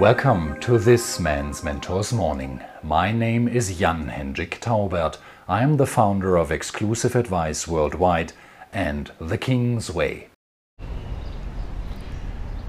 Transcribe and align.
Welcome 0.00 0.58
to 0.60 0.78
this 0.78 1.20
Man's 1.20 1.62
Mentors 1.62 2.10
Morning. 2.10 2.62
My 2.82 3.12
name 3.12 3.46
is 3.46 3.76
Jan 3.76 4.08
Hendrik 4.08 4.58
Taubert. 4.58 5.18
I 5.46 5.62
am 5.62 5.76
the 5.76 5.84
founder 5.84 6.38
of 6.38 6.50
Exclusive 6.50 7.14
Advice 7.14 7.68
Worldwide 7.68 8.32
and 8.72 9.12
The 9.20 9.36
King's 9.36 9.92
Way. 9.92 10.28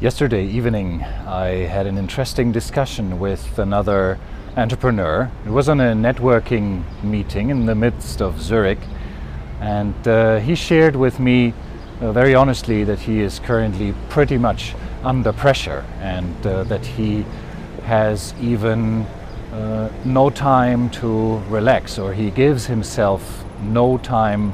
Yesterday 0.02 0.46
evening, 0.46 1.04
I 1.26 1.68
had 1.70 1.88
an 1.88 1.98
interesting 1.98 2.52
discussion 2.52 3.18
with 3.18 3.58
another 3.58 4.20
entrepreneur. 4.58 5.32
It 5.46 5.52
was 5.52 5.70
on 5.70 5.80
a 5.80 5.94
networking 5.94 6.84
meeting 7.02 7.50
in 7.50 7.66
the 7.66 7.76
midst 7.76 8.22
of 8.22 8.42
Zurich, 8.42 8.82
and 9.62 9.96
uh, 10.06 10.40
he 10.40 10.54
shared 10.54 10.98
with 10.98 11.18
me 11.18 11.54
uh, 12.02 12.12
very 12.12 12.34
honestly 12.34 12.84
that 12.84 13.00
he 13.00 13.22
is 13.22 13.40
currently 13.40 13.94
pretty 14.10 14.38
much 14.38 14.76
under 15.04 15.32
pressure 15.32 15.86
and 16.00 16.48
uh, 16.48 16.64
that 16.64 16.86
he 16.86 17.24
has 17.84 18.34
even 18.42 19.04
uh, 19.54 19.90
no 20.06 20.30
time 20.30 20.90
to 20.90 21.38
relax 21.50 22.00
or 22.00 22.14
he 22.14 22.32
gives 22.32 22.66
himself 22.66 23.44
no 23.62 23.98
time 24.00 24.54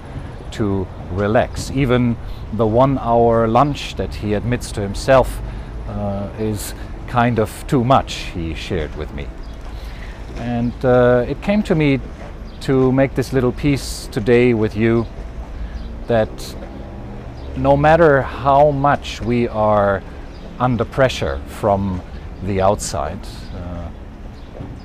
to 0.52 0.88
relax. 1.12 1.72
Even 1.72 2.18
the 2.54 2.66
one 2.66 2.98
hour 2.98 3.48
lunch 3.48 3.96
that 3.96 4.16
he 4.16 4.34
admits 4.34 4.72
to 4.72 4.82
himself 4.82 5.40
uh, 5.88 6.30
is 6.40 6.74
kind 7.08 7.40
of 7.40 7.66
too 7.68 7.84
much, 7.84 8.14
he 8.34 8.54
shared 8.54 8.94
with 8.96 9.14
me. 9.14 9.28
And 10.38 10.74
uh, 10.84 11.26
it 11.28 11.42
came 11.42 11.64
to 11.64 11.76
me 11.76 12.00
to 12.62 12.92
make 12.92 13.16
this 13.16 13.34
little 13.34 13.52
piece 13.52 14.08
today 14.12 14.54
with 14.54 14.76
you 14.76 15.06
that 16.08 16.30
no 17.58 17.76
matter 17.76 18.22
how 18.22 18.70
much 18.70 19.20
we 19.22 19.48
are 19.48 20.04
under 20.60 20.86
pressure 20.86 21.42
from 21.48 22.02
the 22.44 22.62
outside. 22.62 23.20
Uh, 23.56 23.90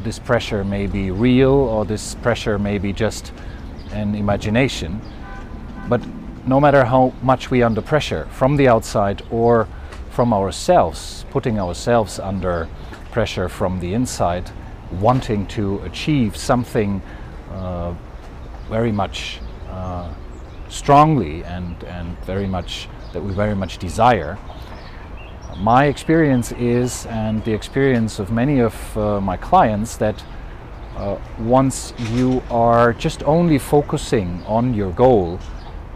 this 0.03 0.19
pressure 0.19 0.65
may 0.65 0.87
be 0.87 1.11
real 1.11 1.53
or 1.53 1.85
this 1.85 2.15
pressure 2.17 2.59
may 2.59 2.79
be 2.79 2.93
just 2.93 3.33
an 3.93 4.15
imagination. 4.15 5.01
But 5.89 6.01
no 6.47 6.59
matter 6.61 6.85
how 6.85 7.13
much 7.23 7.51
we 7.51 7.63
are 7.63 7.67
under 7.67 7.83
pressure 7.83 8.27
from 8.31 8.57
the 8.57 8.69
outside 8.69 9.23
or 9.31 9.69
from 10.11 10.33
ourselves, 10.33 11.27
putting 11.31 11.59
ourselves 11.59 12.19
under 12.19 12.69
pressure 13.11 13.49
from 13.49 13.81
the 13.81 13.93
inside, 13.93 14.51
wanting 14.93 15.47
to 15.49 15.79
achieve 15.81 16.37
something 16.37 17.03
uh, 17.51 17.95
very 18.69 18.93
much 18.93 19.41
strongly 20.73 21.45
and, 21.45 21.85
and 21.85 22.19
very 22.25 22.47
much 22.47 22.89
that 23.13 23.23
we 23.23 23.33
very 23.33 23.55
much 23.55 23.79
desire, 23.79 24.39
my 25.59 25.85
experience 25.85 26.51
is, 26.53 27.07
and 27.07 27.45
the 27.45 27.53
experience 27.53 28.19
of 28.19 28.33
many 28.33 28.61
of 28.61 28.75
uh, 28.97 29.21
my 29.21 29.37
clients, 29.37 29.97
that 29.99 30.25
uh, 30.97 31.19
once 31.39 31.93
you 32.13 32.43
are 32.51 32.93
just 32.95 33.23
only 33.25 33.59
focusing 33.59 34.43
on 34.47 34.75
your 34.75 34.91
goal, 34.93 35.39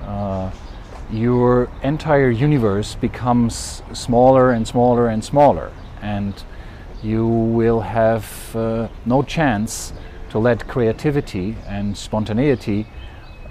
uh, 0.02 0.50
your 1.10 1.70
entire 1.82 2.30
universe 2.30 2.94
becomes 2.96 3.82
smaller 3.92 4.50
and 4.50 4.68
smaller 4.68 5.08
and 5.08 5.24
smaller, 5.24 5.72
and 6.02 6.44
you 7.02 7.26
will 7.26 7.80
have 7.80 8.54
uh, 8.54 8.88
no 9.06 9.22
chance 9.22 9.92
to 10.30 10.38
let 10.38 10.68
creativity 10.68 11.56
and 11.66 11.96
spontaneity 11.96 12.86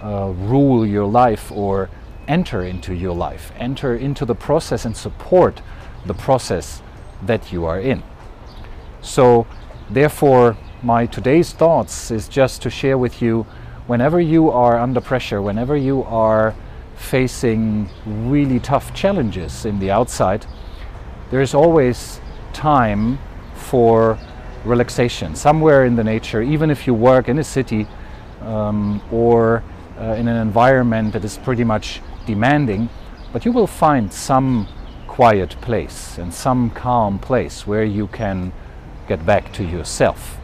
uh, 0.01 0.31
rule 0.31 0.85
your 0.85 1.05
life 1.05 1.51
or 1.51 1.89
enter 2.27 2.63
into 2.63 2.93
your 2.93 3.15
life, 3.15 3.51
enter 3.57 3.95
into 3.95 4.25
the 4.25 4.35
process 4.35 4.85
and 4.85 4.95
support 4.95 5.61
the 6.05 6.13
process 6.13 6.81
that 7.21 7.51
you 7.51 7.65
are 7.65 7.79
in. 7.79 8.03
So, 9.01 9.47
therefore, 9.89 10.57
my 10.81 11.05
today's 11.05 11.51
thoughts 11.51 12.11
is 12.11 12.27
just 12.27 12.61
to 12.63 12.69
share 12.69 12.97
with 12.97 13.21
you 13.21 13.45
whenever 13.87 14.19
you 14.19 14.49
are 14.49 14.77
under 14.77 15.01
pressure, 15.01 15.41
whenever 15.41 15.77
you 15.77 16.03
are 16.03 16.55
facing 16.95 17.89
really 18.05 18.59
tough 18.59 18.93
challenges 18.93 19.65
in 19.65 19.79
the 19.79 19.91
outside, 19.91 20.45
there 21.29 21.41
is 21.41 21.53
always 21.53 22.19
time 22.53 23.19
for 23.55 24.17
relaxation 24.63 25.35
somewhere 25.35 25.85
in 25.85 25.95
the 25.95 26.03
nature, 26.03 26.41
even 26.41 26.71
if 26.71 26.87
you 26.87 26.93
work 26.93 27.29
in 27.29 27.37
a 27.39 27.43
city 27.43 27.87
um, 28.41 29.01
or 29.11 29.63
uh, 29.99 30.15
in 30.15 30.27
an 30.27 30.37
environment 30.37 31.13
that 31.13 31.23
is 31.23 31.37
pretty 31.37 31.63
much 31.63 32.01
demanding, 32.25 32.89
but 33.31 33.45
you 33.45 33.51
will 33.51 33.67
find 33.67 34.11
some 34.11 34.67
quiet 35.07 35.51
place 35.61 36.17
and 36.17 36.33
some 36.33 36.69
calm 36.71 37.19
place 37.19 37.65
where 37.65 37.83
you 37.83 38.07
can 38.07 38.51
get 39.07 39.25
back 39.25 39.53
to 39.53 39.63
yourself. 39.63 40.37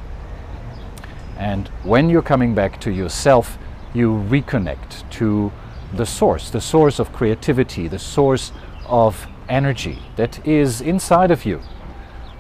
And 1.37 1.67
when 1.83 2.09
you're 2.09 2.21
coming 2.21 2.53
back 2.53 2.79
to 2.81 2.91
yourself, 2.91 3.57
you 3.93 4.25
reconnect 4.29 5.09
to 5.11 5.51
the 5.93 6.05
source, 6.05 6.49
the 6.49 6.61
source 6.61 6.99
of 6.99 7.11
creativity, 7.11 7.87
the 7.87 7.99
source 7.99 8.51
of 8.85 9.27
energy 9.49 9.99
that 10.15 10.45
is 10.47 10.81
inside 10.81 11.31
of 11.31 11.45
you. 11.45 11.61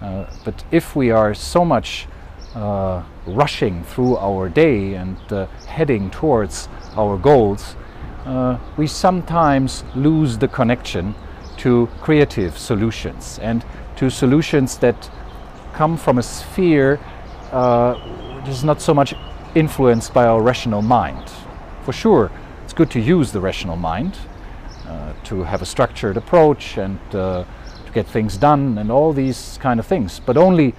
Uh, 0.01 0.25
but 0.45 0.63
if 0.71 0.95
we 0.95 1.11
are 1.11 1.33
so 1.33 1.65
much 1.65 2.07
uh, 2.55 3.03
rushing 3.25 3.83
through 3.83 4.17
our 4.17 4.49
day 4.49 4.95
and 4.95 5.17
uh, 5.31 5.45
heading 5.67 6.09
towards 6.11 6.67
our 6.95 7.17
goals, 7.17 7.75
uh, 8.25 8.57
we 8.77 8.87
sometimes 8.87 9.83
lose 9.95 10.37
the 10.37 10.47
connection 10.47 11.15
to 11.57 11.87
creative 12.01 12.57
solutions 12.57 13.39
and 13.41 13.63
to 13.95 14.09
solutions 14.09 14.77
that 14.77 15.09
come 15.73 15.97
from 15.97 16.17
a 16.17 16.23
sphere 16.23 16.99
uh, 17.51 17.95
which 18.39 18.49
is 18.49 18.63
not 18.63 18.81
so 18.81 18.93
much 18.93 19.13
influenced 19.55 20.13
by 20.13 20.25
our 20.25 20.41
rational 20.41 20.81
mind. 20.81 21.29
For 21.83 21.93
sure, 21.93 22.31
it's 22.63 22.73
good 22.73 22.89
to 22.91 22.99
use 22.99 23.31
the 23.31 23.39
rational 23.39 23.75
mind 23.75 24.17
uh, 24.87 25.13
to 25.25 25.43
have 25.43 25.61
a 25.61 25.65
structured 25.65 26.17
approach 26.17 26.77
and 26.77 26.99
uh, 27.13 27.43
to 27.85 27.91
get 27.91 28.07
things 28.07 28.37
done 28.37 28.77
and 28.77 28.91
all 28.91 29.13
these 29.13 29.57
kind 29.61 29.79
of 29.79 29.85
things, 29.85 30.19
but 30.19 30.37
only 30.37 30.73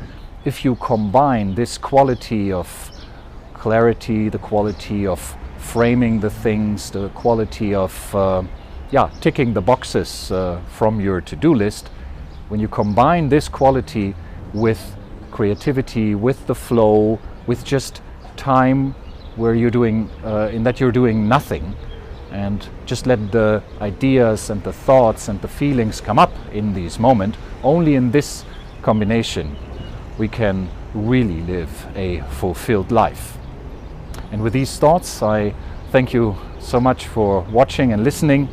if 0.45 0.65
you 0.65 0.75
combine 0.77 1.55
this 1.55 1.79
quality 1.79 2.53
of 2.53 2.91
clarity, 3.55 4.29
the 4.29 4.39
quality 4.39 5.07
of 5.07 5.37
framing 5.57 6.19
the 6.19 6.31
things, 6.31 6.91
the 6.91 7.09
quality 7.11 7.75
of 7.75 8.15
uh, 8.15 8.43
yeah, 8.91 9.09
ticking 9.21 9.55
the 9.55 9.61
boxes 9.61 10.33
uh, 10.33 10.61
from 10.67 11.01
your 11.01 11.21
to-do 11.21 11.55
list, 11.55 11.89
when 12.49 12.59
you 12.59 12.67
combine 12.67 13.29
this 13.29 13.49
quality 13.49 14.15
with 14.53 14.97
creativity, 15.31 16.15
with 16.17 16.45
the 16.47 16.55
flow, 16.55 17.21
with 17.47 17.65
just 17.65 18.03
time 18.37 18.95
where 19.37 19.55
you're 19.55 19.71
doing, 19.71 20.11
uh, 20.25 20.51
in 20.53 20.65
that 20.65 20.81
you're 20.81 20.93
doing 20.93 21.29
nothing, 21.29 21.75
and 22.33 22.69
just 22.85 23.07
let 23.07 23.31
the 23.31 23.63
ideas 23.81 24.51
and 24.51 24.63
the 24.65 24.73
thoughts 24.73 25.29
and 25.29 25.41
the 25.41 25.49
feelings 25.49 26.01
come 26.01 26.19
up 26.19 26.33
in 26.53 26.75
this 26.75 26.99
moment, 26.99 27.37
only 27.63 27.95
in 27.95 28.11
this 28.11 28.45
combination 28.83 29.57
we 30.19 30.29
can 30.29 30.69
really 30.95 31.41
live 31.43 31.87
a 31.97 32.21
fulfilled 32.23 32.91
life. 32.91 33.39
And 34.31 34.43
with 34.43 34.53
these 34.53 34.79
thoughts, 34.79 35.23
I 35.23 35.55
thank 35.91 36.13
you 36.13 36.37
so 36.59 36.81
much 36.81 37.07
for 37.07 37.41
watching 37.43 37.93
and 37.93 38.05
listening. 38.05 38.49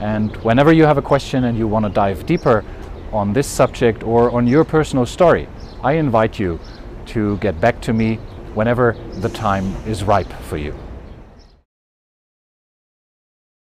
And 0.00 0.34
whenever 0.38 0.72
you 0.72 0.84
have 0.84 0.98
a 0.98 1.02
question 1.02 1.44
and 1.44 1.56
you 1.56 1.68
want 1.68 1.84
to 1.84 1.90
dive 1.90 2.26
deeper 2.26 2.64
on 3.12 3.32
this 3.32 3.46
subject 3.46 4.02
or 4.02 4.30
on 4.30 4.46
your 4.46 4.64
personal 4.64 5.06
story, 5.06 5.48
I 5.82 5.92
invite 5.92 6.38
you 6.38 6.58
to 7.06 7.36
get 7.38 7.60
back 7.60 7.80
to 7.82 7.92
me 7.92 8.16
whenever 8.54 8.96
the 9.14 9.28
time 9.28 9.74
is 9.86 10.04
ripe 10.04 10.32
for 10.32 10.56
you. 10.56 10.74